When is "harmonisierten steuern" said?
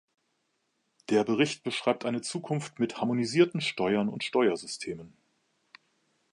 2.99-4.09